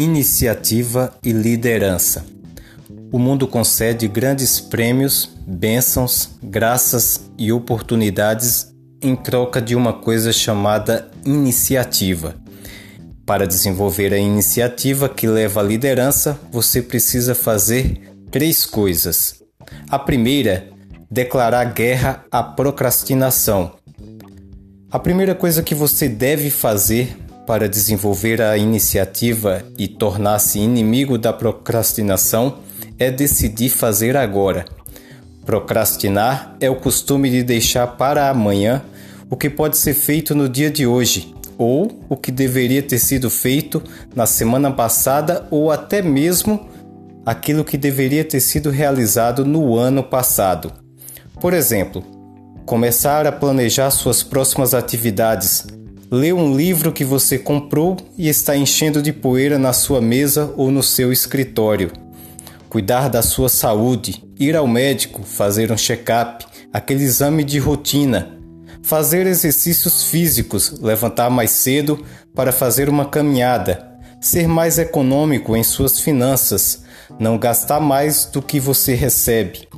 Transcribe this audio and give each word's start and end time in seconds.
iniciativa 0.00 1.12
e 1.22 1.30
liderança. 1.30 2.24
O 3.12 3.18
mundo 3.18 3.46
concede 3.46 4.08
grandes 4.08 4.58
prêmios, 4.58 5.30
bênçãos, 5.46 6.30
graças 6.42 7.30
e 7.36 7.52
oportunidades 7.52 8.72
em 9.02 9.14
troca 9.14 9.60
de 9.60 9.76
uma 9.76 9.92
coisa 9.92 10.32
chamada 10.32 11.10
iniciativa. 11.22 12.34
Para 13.26 13.46
desenvolver 13.46 14.14
a 14.14 14.18
iniciativa 14.18 15.06
que 15.06 15.26
leva 15.26 15.60
à 15.60 15.62
liderança, 15.62 16.40
você 16.50 16.80
precisa 16.80 17.34
fazer 17.34 18.00
três 18.30 18.64
coisas. 18.64 19.42
A 19.90 19.98
primeira, 19.98 20.70
declarar 21.10 21.74
guerra 21.74 22.24
à 22.30 22.42
procrastinação. 22.42 23.72
A 24.90 24.98
primeira 24.98 25.34
coisa 25.34 25.62
que 25.62 25.74
você 25.74 26.08
deve 26.08 26.48
fazer 26.48 27.14
para 27.46 27.68
desenvolver 27.68 28.40
a 28.40 28.56
iniciativa 28.56 29.62
e 29.78 29.88
tornar-se 29.88 30.58
inimigo 30.58 31.18
da 31.18 31.32
procrastinação 31.32 32.58
é 32.98 33.10
decidir 33.10 33.70
fazer 33.70 34.16
agora. 34.16 34.64
Procrastinar 35.44 36.56
é 36.60 36.70
o 36.70 36.76
costume 36.76 37.30
de 37.30 37.42
deixar 37.42 37.86
para 37.86 38.28
amanhã 38.28 38.82
o 39.28 39.36
que 39.36 39.48
pode 39.48 39.78
ser 39.78 39.94
feito 39.94 40.34
no 40.34 40.48
dia 40.48 40.70
de 40.70 40.86
hoje, 40.86 41.34
ou 41.56 41.90
o 42.08 42.16
que 42.16 42.30
deveria 42.30 42.82
ter 42.82 42.98
sido 42.98 43.30
feito 43.30 43.82
na 44.14 44.26
semana 44.26 44.70
passada, 44.70 45.46
ou 45.50 45.70
até 45.70 46.02
mesmo 46.02 46.68
aquilo 47.24 47.64
que 47.64 47.78
deveria 47.78 48.24
ter 48.24 48.40
sido 48.40 48.70
realizado 48.70 49.44
no 49.44 49.76
ano 49.76 50.02
passado. 50.02 50.72
Por 51.40 51.54
exemplo, 51.54 52.04
começar 52.66 53.26
a 53.26 53.32
planejar 53.32 53.90
suas 53.90 54.22
próximas 54.22 54.74
atividades, 54.74 55.66
ler 56.10 56.34
um 56.34 56.56
livro 56.56 56.92
que 56.92 57.04
você 57.04 57.38
comprou 57.38 57.96
e 58.18 58.28
está 58.28 58.56
enchendo 58.56 59.00
de 59.00 59.12
poeira 59.12 59.58
na 59.58 59.72
sua 59.72 60.00
mesa 60.00 60.52
ou 60.56 60.70
no 60.70 60.82
seu 60.82 61.12
escritório, 61.12 61.92
cuidar 62.68 63.08
da 63.08 63.22
sua 63.22 63.48
saúde, 63.48 64.24
ir 64.38 64.56
ao 64.56 64.66
médico, 64.66 65.22
fazer 65.22 65.70
um 65.70 65.76
check-up, 65.76 66.44
aquele 66.72 67.04
exame 67.04 67.44
de 67.44 67.58
rotina, 67.58 68.36
fazer 68.82 69.26
exercícios 69.26 70.04
físicos, 70.04 70.80
levantar 70.80 71.30
mais 71.30 71.50
cedo 71.50 72.04
para 72.34 72.50
fazer 72.50 72.88
uma 72.88 73.04
caminhada, 73.04 73.88
ser 74.20 74.48
mais 74.48 74.78
econômico 74.78 75.56
em 75.56 75.62
suas 75.62 76.00
finanças, 76.00 76.82
não 77.20 77.38
gastar 77.38 77.80
mais 77.80 78.24
do 78.24 78.42
que 78.42 78.58
você 78.58 78.94
recebe, 78.94 79.68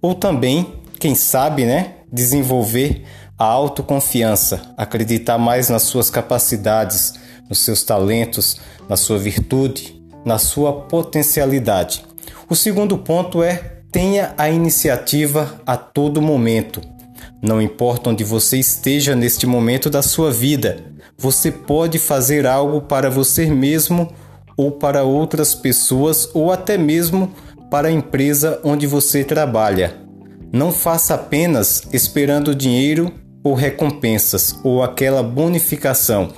ou 0.00 0.14
também, 0.14 0.80
quem 0.98 1.14
sabe, 1.14 1.66
né, 1.66 1.96
desenvolver 2.12 3.04
a 3.38 3.44
autoconfiança, 3.44 4.60
acreditar 4.76 5.38
mais 5.38 5.68
nas 5.68 5.82
suas 5.82 6.10
capacidades, 6.10 7.14
nos 7.48 7.60
seus 7.60 7.82
talentos, 7.82 8.60
na 8.88 8.96
sua 8.96 9.18
virtude, 9.18 10.00
na 10.24 10.38
sua 10.38 10.72
potencialidade. 10.72 12.04
O 12.48 12.54
segundo 12.54 12.98
ponto 12.98 13.42
é 13.42 13.80
tenha 13.90 14.34
a 14.38 14.48
iniciativa 14.48 15.60
a 15.66 15.76
todo 15.76 16.22
momento. 16.22 16.80
Não 17.40 17.60
importa 17.60 18.10
onde 18.10 18.24
você 18.24 18.58
esteja 18.58 19.16
neste 19.16 19.46
momento 19.46 19.90
da 19.90 20.02
sua 20.02 20.30
vida, 20.30 20.84
você 21.18 21.50
pode 21.50 21.98
fazer 21.98 22.46
algo 22.46 22.82
para 22.82 23.10
você 23.10 23.46
mesmo 23.46 24.12
ou 24.56 24.70
para 24.70 25.02
outras 25.02 25.54
pessoas 25.54 26.28
ou 26.34 26.52
até 26.52 26.78
mesmo 26.78 27.32
para 27.70 27.88
a 27.88 27.92
empresa 27.92 28.60
onde 28.62 28.86
você 28.86 29.24
trabalha. 29.24 30.01
Não 30.52 30.70
faça 30.70 31.14
apenas 31.14 31.84
esperando 31.94 32.54
dinheiro 32.54 33.10
ou 33.42 33.54
recompensas 33.54 34.54
ou 34.62 34.82
aquela 34.82 35.22
bonificação. 35.22 36.28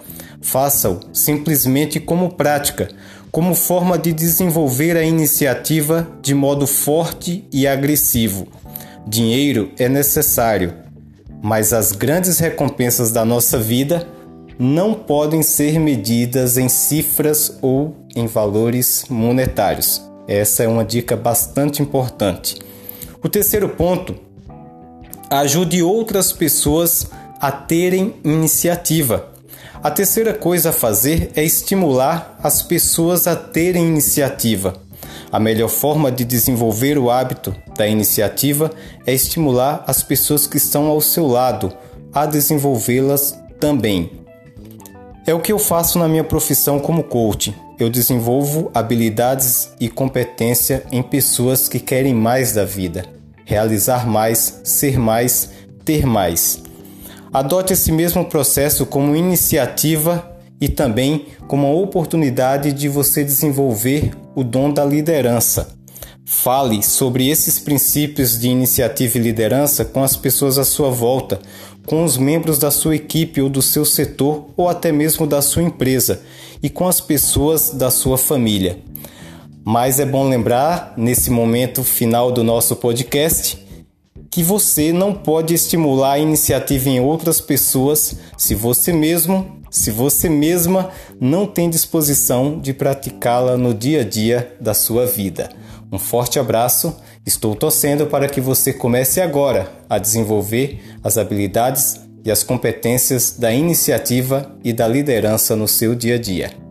Faça-o 0.41 1.01
simplesmente 1.13 1.99
como 1.99 2.35
prática, 2.35 2.89
como 3.33 3.57
forma 3.57 3.99
de 3.99 4.13
desenvolver 4.13 4.97
a 4.97 5.03
iniciativa 5.03 6.07
de 6.23 6.33
modo 6.33 6.65
forte 6.65 7.45
e 7.53 7.67
agressivo. 7.67 8.47
Dinheiro 9.05 9.73
é 9.79 9.89
necessário, 9.89 10.73
mas 11.43 11.73
as 11.73 11.91
grandes 11.91 12.39
recompensas 12.39 13.11
da 13.11 13.25
nossa 13.25 13.59
vida 13.59 14.07
não 14.57 14.95
podem 14.95 15.43
ser 15.43 15.81
medidas 15.81 16.57
em 16.57 16.69
cifras 16.69 17.59
ou 17.61 17.97
em 18.15 18.27
valores 18.27 19.07
monetários. 19.11 20.01
Essa 20.29 20.63
é 20.63 20.69
uma 20.69 20.85
dica 20.85 21.17
bastante 21.17 21.83
importante. 21.83 22.57
O 23.25 23.29
terceiro 23.31 23.71
ponto: 23.71 24.15
ajude 25.31 25.83
outras 25.83 26.31
pessoas 26.31 27.07
a 27.41 27.51
terem 27.51 28.17
iniciativa. 28.23 29.31
A 29.83 29.91
terceira 29.91 30.35
coisa 30.35 30.69
a 30.69 30.73
fazer 30.75 31.31
é 31.35 31.43
estimular 31.43 32.39
as 32.43 32.61
pessoas 32.61 33.27
a 33.27 33.35
terem 33.35 33.89
iniciativa. 33.89 34.75
A 35.33 35.41
melhor 35.41 35.71
forma 35.71 36.13
de 36.13 36.23
desenvolver 36.23 36.99
o 36.99 37.11
hábito 37.11 37.57
da 37.75 37.89
iniciativa 37.89 38.71
é 39.07 39.15
estimular 39.15 39.83
as 39.87 40.03
pessoas 40.03 40.47
que 40.47 40.59
estão 40.59 40.89
ao 40.89 41.01
seu 41.01 41.27
lado 41.27 41.73
a 42.13 42.27
desenvolvê-las 42.27 43.39
também. 43.59 44.11
É 45.27 45.33
o 45.33 45.41
que 45.41 45.51
eu 45.51 45.59
faço 45.59 45.99
na 45.99 46.07
minha 46.07 46.25
profissão 46.25 46.79
como 46.79 47.03
coach. 47.03 47.57
Eu 47.79 47.89
desenvolvo 47.89 48.71
habilidades 48.75 49.71
e 49.81 49.89
competência 49.89 50.85
em 50.93 51.03
pessoas 51.03 51.69
que 51.71 51.81
querem 51.81 52.15
mais 52.15 52.53
da 52.53 52.67
vida 52.67 53.14
realizar 53.45 54.07
mais, 54.07 54.61
ser 54.65 54.99
mais, 54.99 55.51
ter 55.85 56.07
mais. 56.07 56.63
Adote 57.33 57.73
esse 57.73 57.91
mesmo 57.91 58.25
processo 58.25 58.87
como 58.87 59.17
iniciativa 59.17 60.31
e 60.61 60.69
também 60.69 61.27
como 61.49 61.67
uma 61.67 61.83
oportunidade 61.83 62.73
de 62.73 62.89
você 62.89 63.25
desenvolver 63.25 64.13
o 64.35 64.45
dom 64.45 64.73
da 64.73 64.85
liderança. 64.85 65.75
Fale 66.25 66.83
sobre 66.83 67.29
esses 67.29 67.59
princípios 67.59 68.39
de 68.39 68.49
iniciativa 68.49 69.19
e 69.19 69.21
liderança 69.21 69.85
com 69.85 70.03
as 70.03 70.17
pessoas 70.17 70.57
à 70.57 70.65
sua 70.65 70.91
volta, 70.91 71.39
com 71.85 72.03
os 72.03 72.17
membros 72.17 72.59
da 72.59 72.71
sua 72.71 72.97
equipe 72.97 73.43
ou 73.43 73.51
do 73.51 73.61
seu 73.61 73.85
setor 73.85 74.47
ou 74.57 74.69
até 74.69 74.91
mesmo 74.91 75.27
da 75.27 75.43
sua 75.43 75.63
empresa 75.63 76.23
e 76.63 76.71
com 76.71 76.89
as 76.89 77.01
pessoas 77.01 77.73
da 77.73 77.91
sua 77.91 78.17
família. 78.17 78.79
Mas 79.65 79.99
é 79.99 80.05
bom 80.05 80.29
lembrar, 80.29 80.93
nesse 80.95 81.31
momento 81.31 81.83
final 81.83 82.31
do 82.31 82.45
nosso 82.45 82.77
podcast, 82.77 83.67
que 84.31 84.43
você 84.43 84.93
não 84.93 85.15
pode 85.15 85.55
estimular 85.55 86.13
a 86.13 86.19
iniciativa 86.19 86.91
em 86.91 87.01
outras 87.01 87.41
pessoas 87.41 88.17
se 88.37 88.55
você 88.55 88.93
mesmo, 88.93 89.63
se 89.71 89.91
você 89.91 90.29
mesma 90.29 90.91
não 91.19 91.47
tem 91.47 91.71
disposição 91.71 92.61
de 92.61 92.75
praticá-la 92.75 93.57
no 93.57 93.73
dia 93.73 94.03
a 94.03 94.05
dia 94.05 94.55
da 94.61 94.75
sua 94.75 95.07
vida. 95.07 95.49
Um 95.91 95.99
forte 95.99 96.39
abraço, 96.39 96.97
estou 97.25 97.55
torcendo 97.55 98.07
para 98.07 98.29
que 98.29 98.43
você 98.43 98.71
comece 98.71 99.19
agora 99.19 99.73
a 99.89 99.99
desenvolver 99.99 100.83
as 101.03 101.17
habilidades 101.17 102.01
e 102.23 102.31
as 102.31 102.43
competências 102.43 103.37
da 103.39 103.51
iniciativa 103.51 104.55
e 104.63 104.75
da 104.75 104.87
liderança 104.87 105.57
no 105.57 105.67
seu 105.67 105.95
dia 105.95 106.17
a 106.17 106.19
dia. 106.19 106.64